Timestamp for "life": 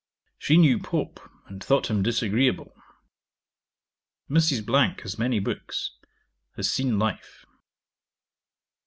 6.97-7.45